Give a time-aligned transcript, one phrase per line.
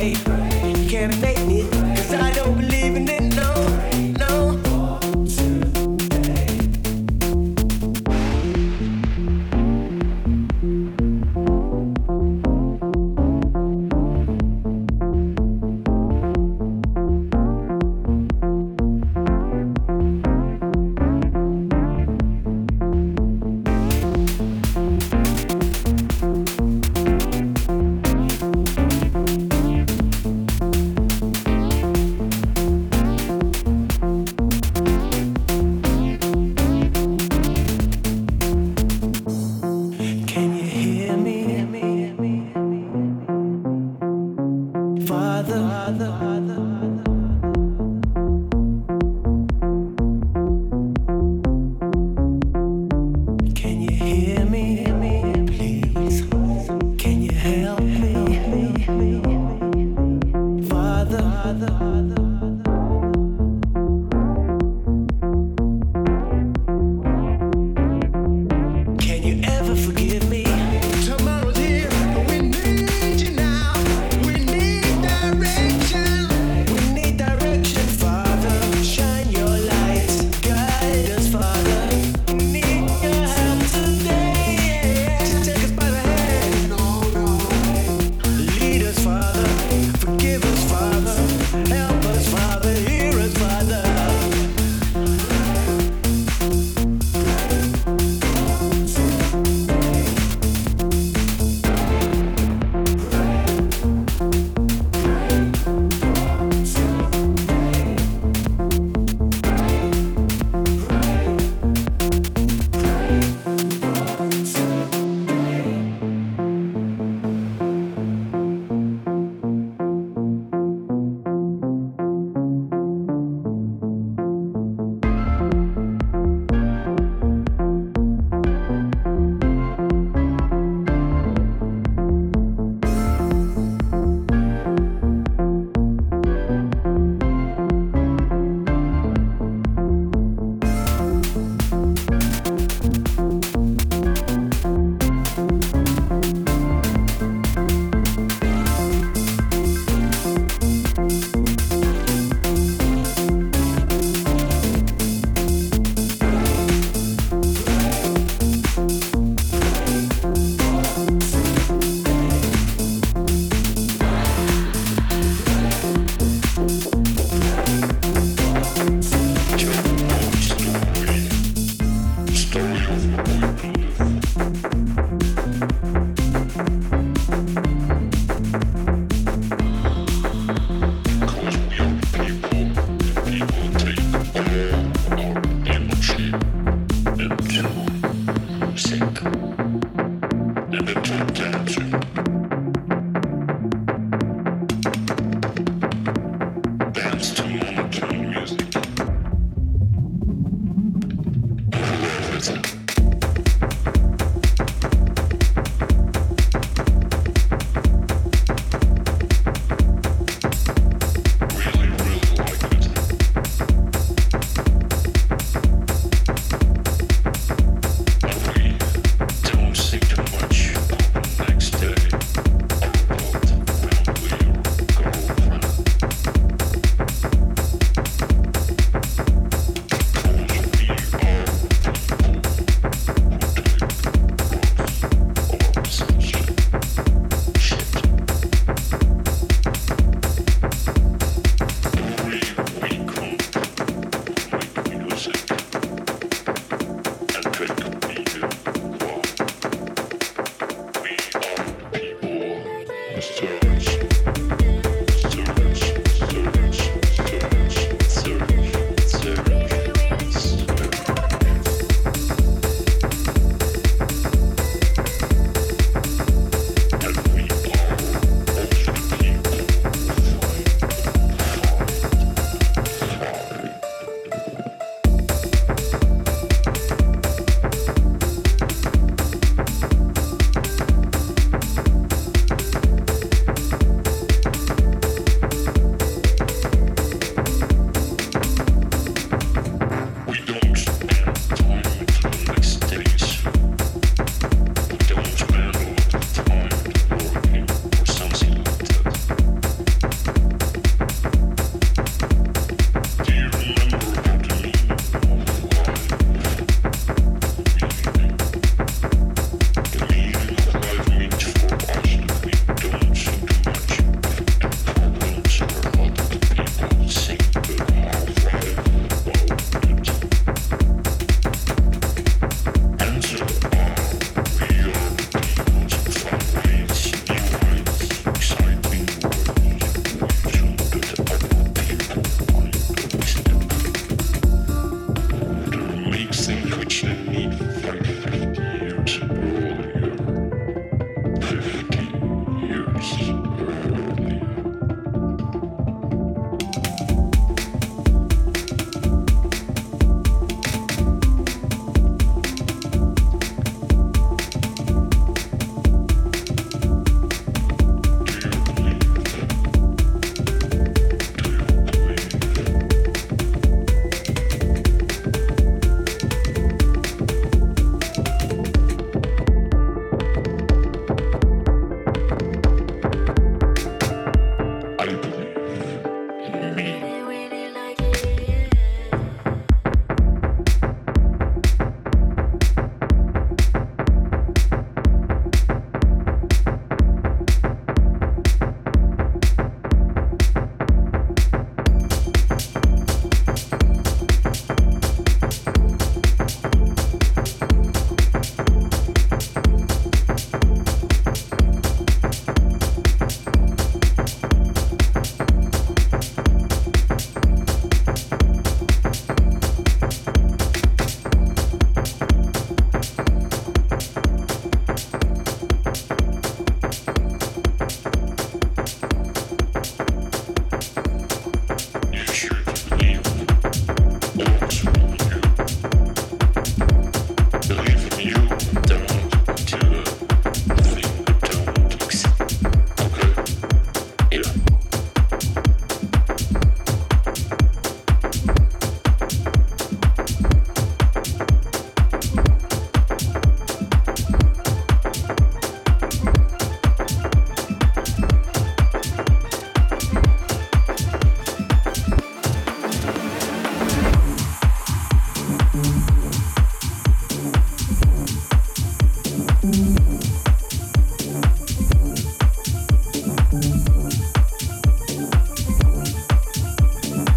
[0.00, 1.97] You can't make it.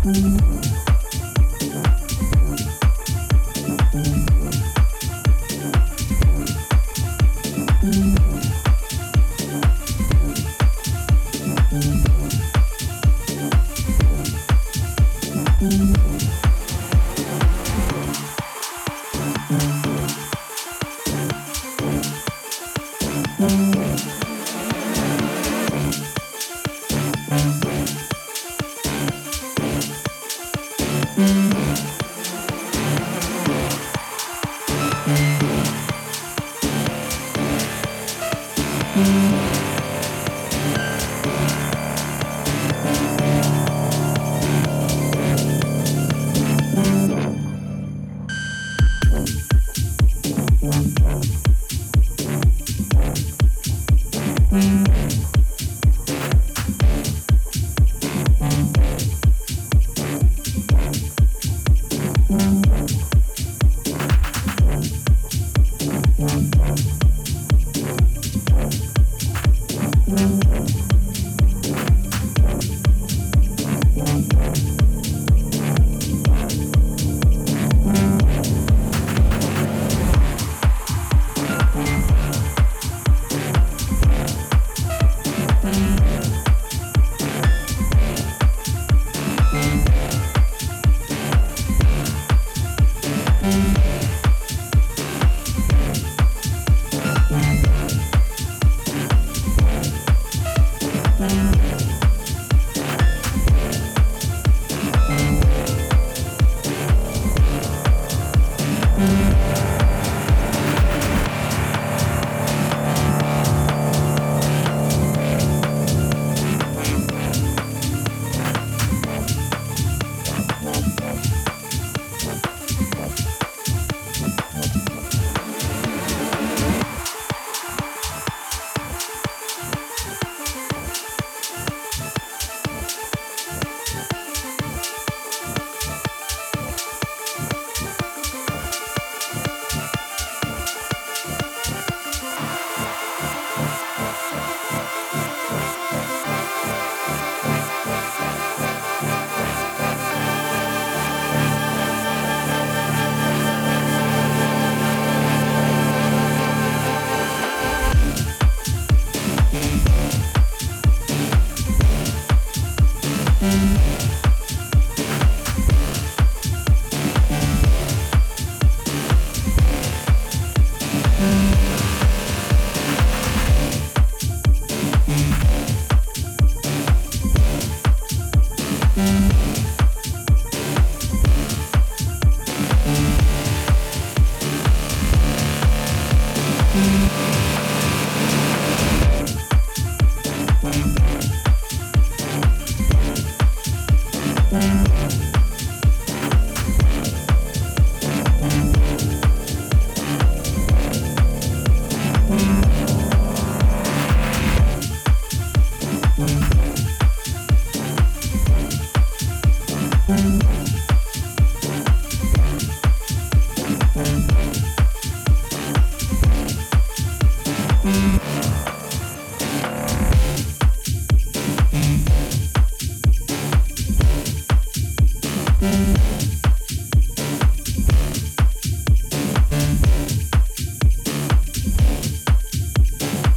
[0.03, 0.60] Mm-hmm.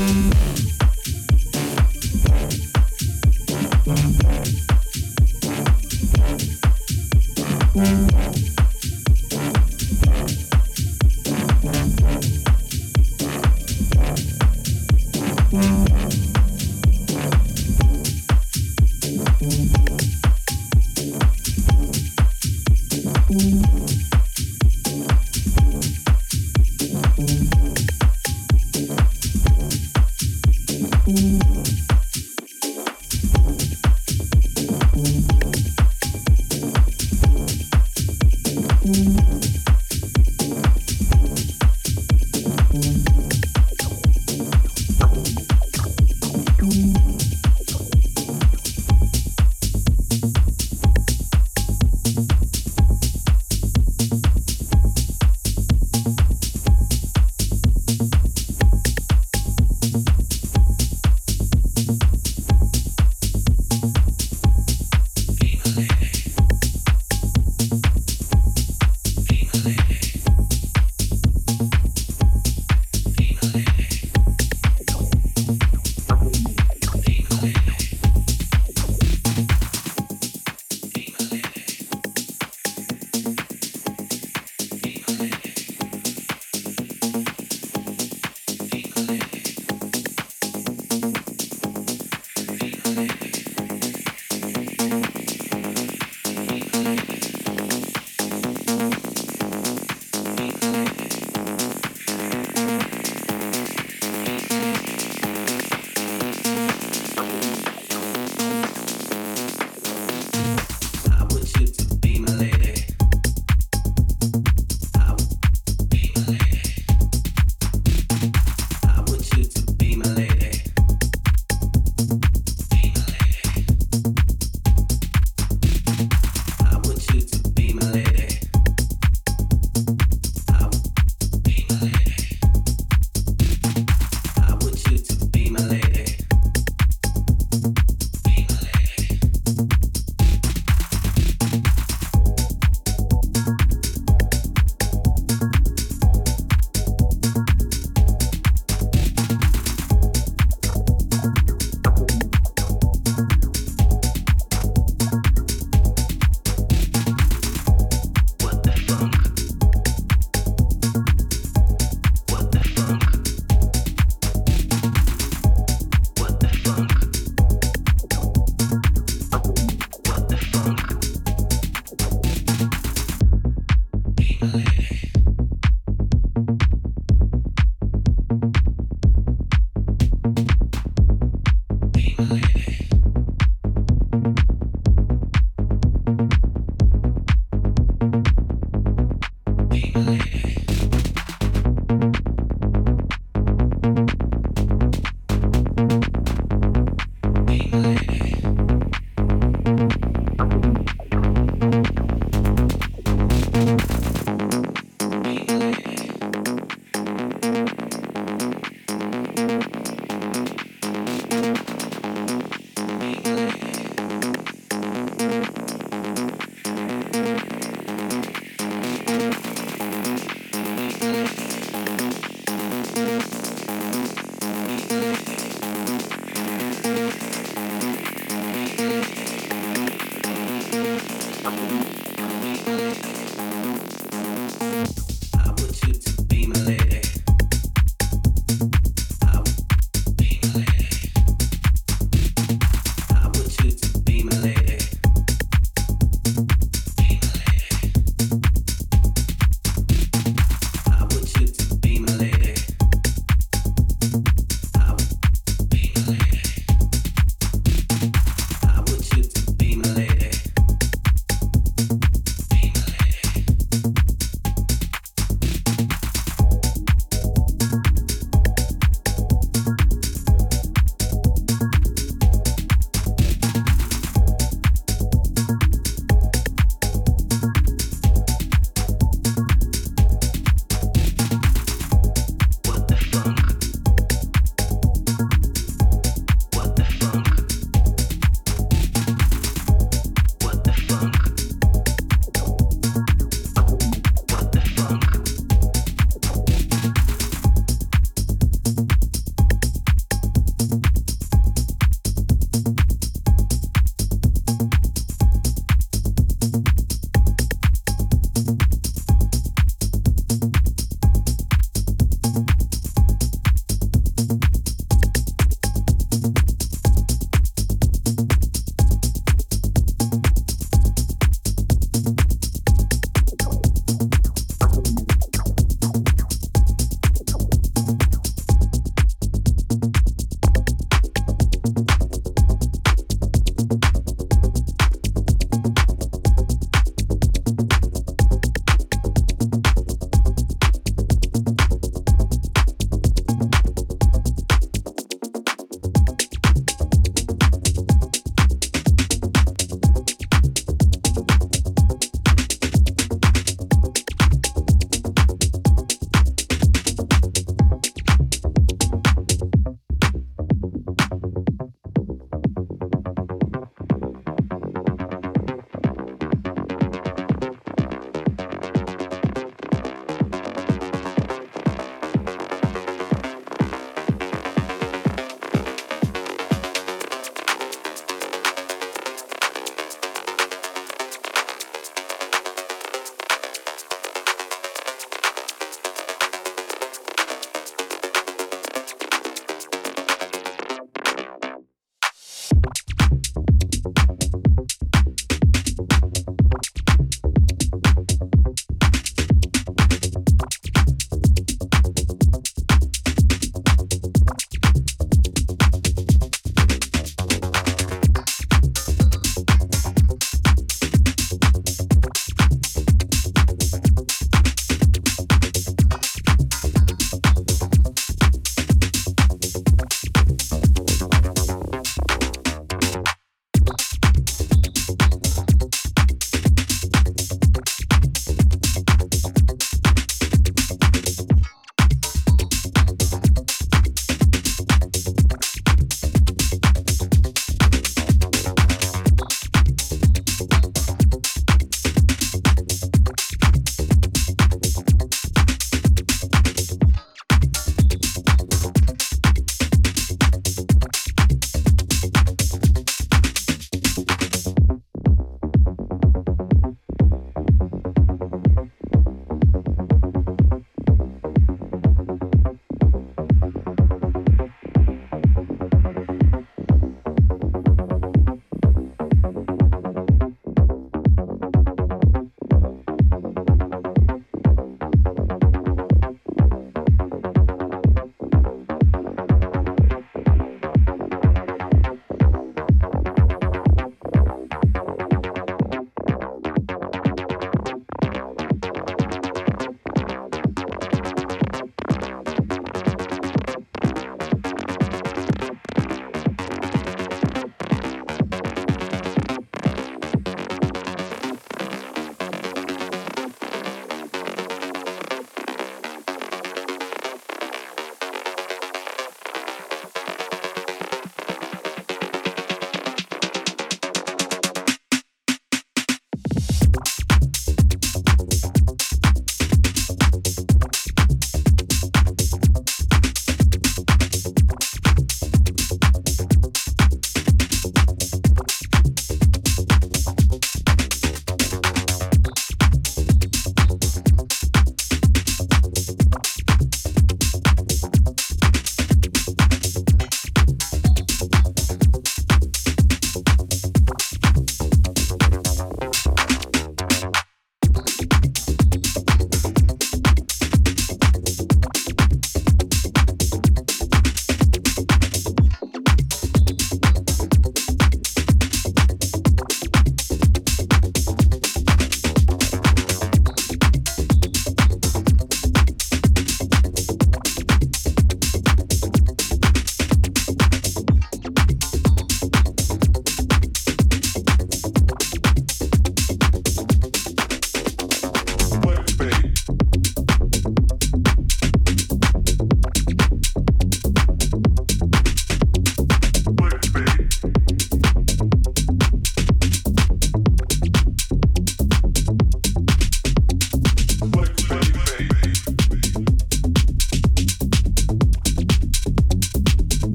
[0.00, 0.59] Mm-hmm.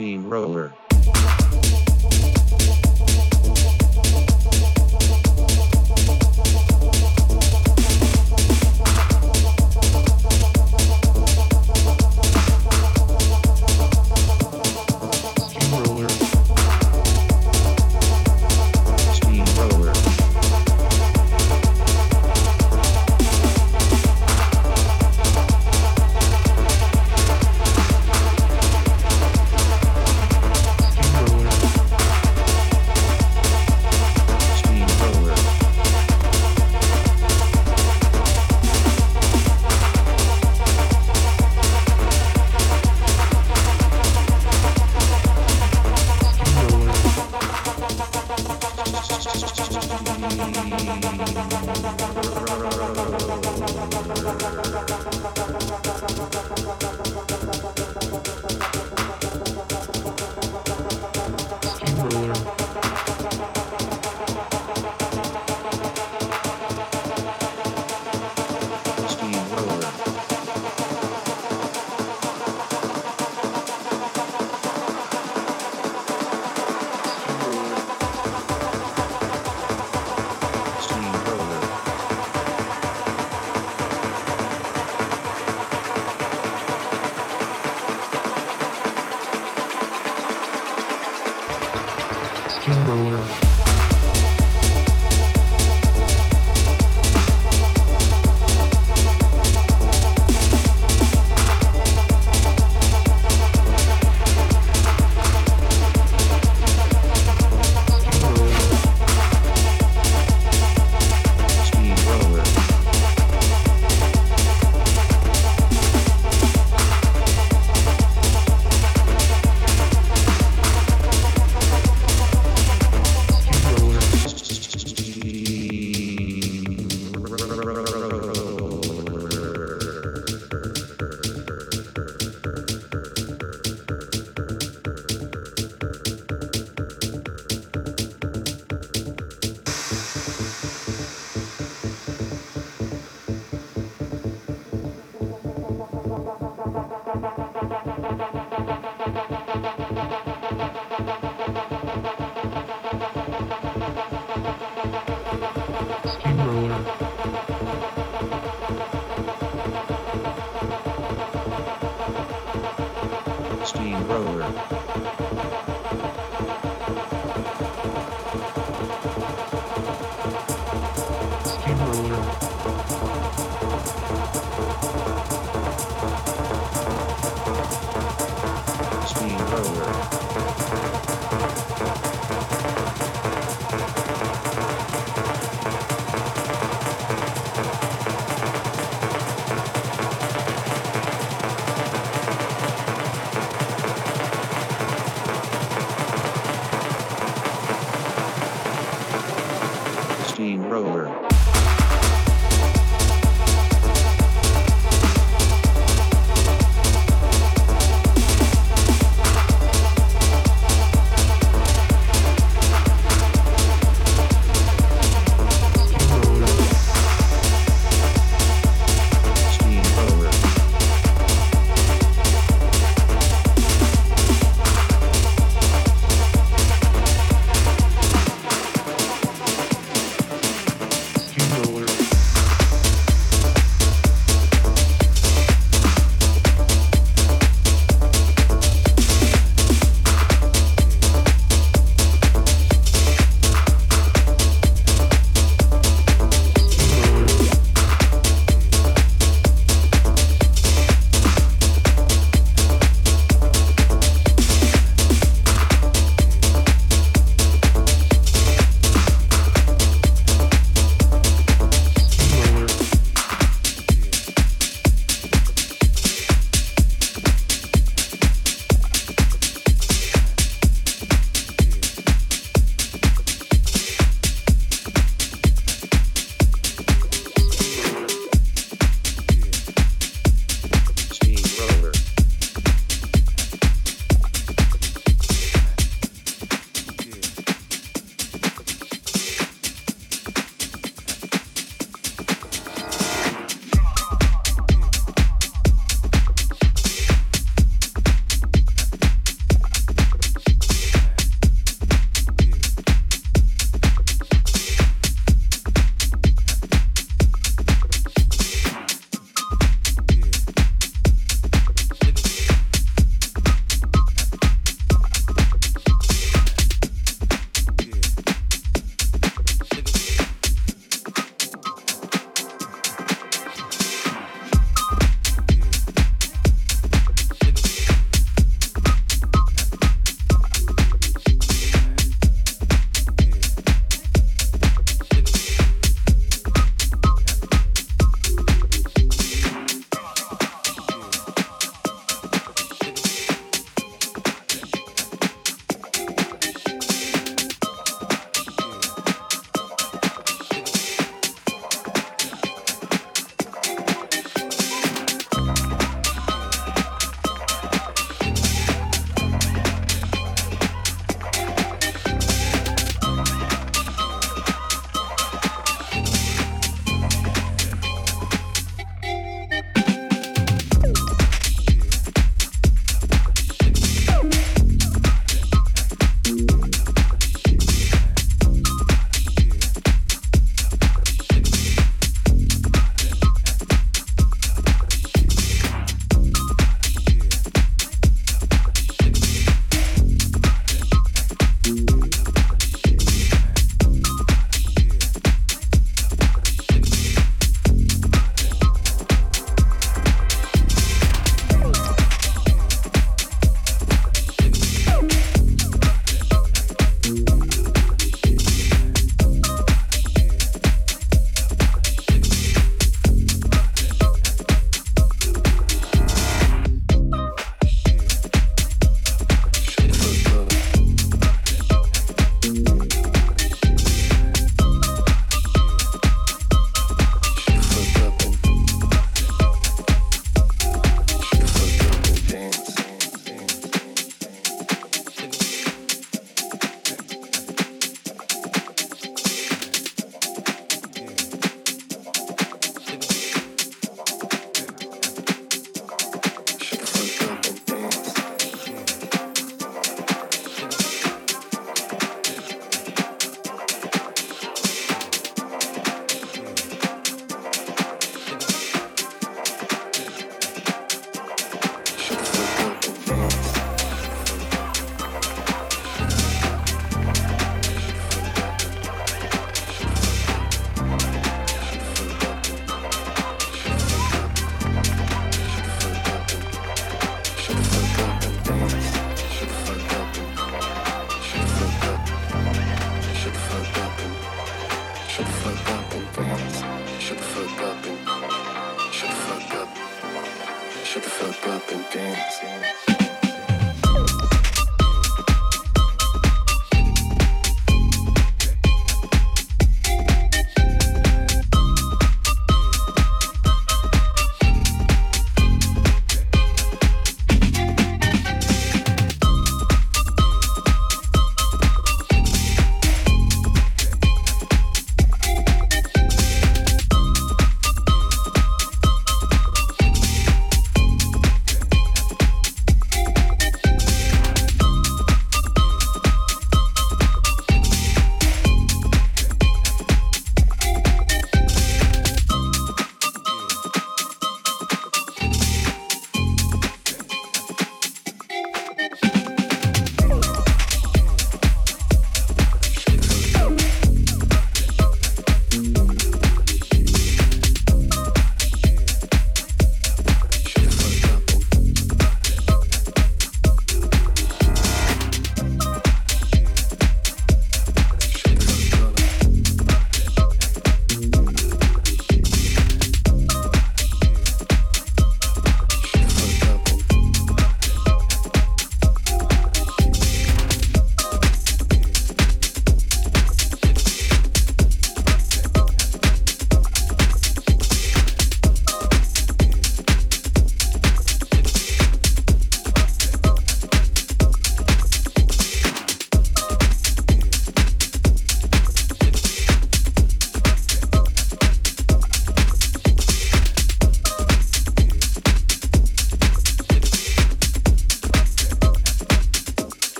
[0.00, 0.79] Steamroller.